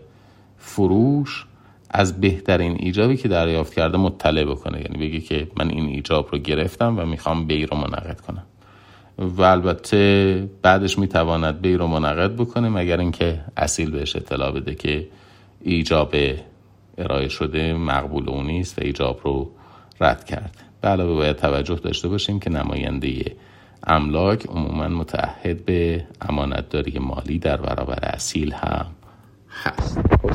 فروش 0.59 1.47
از 1.91 2.21
بهترین 2.21 2.77
ایجابی 2.81 3.17
که 3.17 3.29
دریافت 3.29 3.75
کرده 3.75 3.99
مطلع 3.99 4.45
بکنه. 4.45 4.81
یعنی 4.81 5.09
بگه 5.09 5.21
که 5.21 5.49
من 5.57 5.71
این 5.71 5.87
ایجاب 5.87 6.29
رو 6.33 6.39
گرفتم 6.39 6.99
و 6.99 7.07
می‌خوام 7.07 7.47
بی 7.47 7.67
رو 7.67 7.77
منعقد 7.77 8.21
کنم. 8.21 8.43
و 9.19 9.43
البته 9.43 10.49
بعدش 10.63 10.99
می‌تواند 10.99 11.61
بی 11.61 11.75
رو 11.75 11.87
منعقد 11.87 12.37
بکنه 12.37 12.69
مگر 12.69 13.01
اینکه 13.01 13.41
اصیل 13.57 13.91
بهش 13.91 14.17
اطلاع 14.17 14.53
بده 14.53 14.75
که 14.75 15.09
ایجاب 15.61 16.15
ارائه 16.99 17.29
شده 17.29 17.73
مقبول 17.73 18.29
او 18.29 18.43
نیست 18.43 18.79
و 18.79 18.83
ایجاب 18.85 19.21
رو 19.25 19.51
رد 20.01 20.25
کرد. 20.25 20.63
به 20.81 20.89
علاوه 20.89 21.15
باید 21.15 21.37
توجه 21.37 21.75
داشته 21.75 22.09
باشیم 22.09 22.41
که 22.41 22.51
نماینده 22.51 23.23
املاک 23.87 24.47
عموما 24.47 24.89
متعهد 24.89 25.65
به 25.65 26.05
امانتداری 26.21 26.99
مالی 26.99 27.39
در 27.39 27.57
برابر 27.57 27.99
اصیل 28.03 28.53
هم 28.53 28.87
هست. 29.51 30.01
خب، 30.23 30.33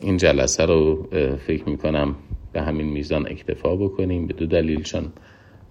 این 0.00 0.16
جلسه 0.16 0.66
رو 0.66 1.08
فکر 1.46 1.68
می‌کنم 1.68 2.14
به 2.52 2.62
همین 2.62 2.86
میزان 2.86 3.26
اکتفا 3.26 3.76
بکنیم 3.76 4.26
به 4.26 4.34
دو 4.34 4.46
دلیلشان 4.46 5.12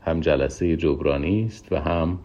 هم 0.02 0.20
جلسه 0.20 0.78
جبرانی 0.78 1.46
است 1.46 1.72
و 1.72 1.76
هم 1.76 2.20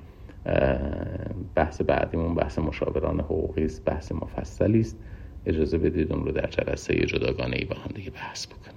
بحث 1.54 1.80
بعدیمون 1.80 2.34
بحث 2.34 2.58
مشاوران 2.58 3.20
حقوقی 3.20 3.64
است 3.64 3.84
بحث 3.84 4.12
مفصلی 4.12 4.80
است. 4.80 4.98
اجازه 5.46 5.78
بدید 5.78 6.12
اون 6.12 6.24
رو 6.24 6.32
در 6.32 6.46
جلسه 6.46 6.94
جداگانه 7.06 7.56
ای 7.56 7.64
با 7.64 7.76
هم 7.76 7.90
دیگه 7.94 8.10
بحث 8.10 8.46
بکنیم. 8.46 8.73